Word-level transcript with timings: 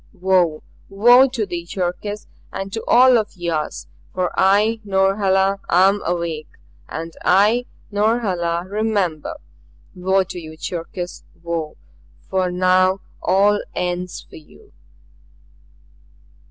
"Woe, 0.13 0.63
woe 0.89 1.27
to 1.29 1.41
you, 1.55 1.63
Cherkis, 1.63 2.25
and 2.51 2.73
to 2.73 2.83
all 2.87 3.19
of 3.19 3.33
yours! 3.35 3.85
For 4.15 4.31
I, 4.35 4.79
Norhala, 4.83 5.59
am 5.69 6.01
awake, 6.03 6.49
and 6.89 7.13
I, 7.23 7.67
Norhala, 7.91 8.65
remember. 8.67 9.35
Woe 9.93 10.23
to 10.23 10.39
you, 10.39 10.57
Cherkis, 10.57 11.21
woe 11.43 11.77
for 12.31 12.49
now 12.49 13.01
all 13.21 13.61
ends 13.75 14.25
for 14.27 14.37
you! 14.37 14.71